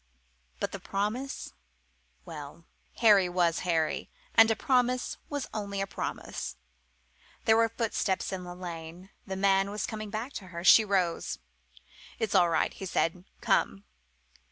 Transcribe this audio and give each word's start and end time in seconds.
But 0.59 0.71
the 0.71 0.79
promise? 0.79 1.53
Well, 2.25 2.65
Harry 3.01 3.29
was 3.29 3.59
Harry, 3.59 4.09
and 4.33 4.49
a 4.49 4.55
promise 4.55 5.17
was 5.29 5.45
only 5.53 5.79
a 5.79 5.85
promise! 5.85 6.55
There 7.45 7.55
were 7.55 7.69
footsteps 7.69 8.31
in 8.33 8.43
the 8.43 8.55
lane. 8.55 9.11
The 9.27 9.35
man 9.35 9.69
was 9.69 9.85
coming 9.85 10.09
back 10.09 10.33
to 10.41 10.47
her. 10.47 10.63
She 10.63 10.83
rose. 10.83 11.37
"It's 12.17 12.33
all 12.33 12.49
right," 12.49 12.73
he 12.73 12.87
said. 12.87 13.25
"Come." 13.41 13.83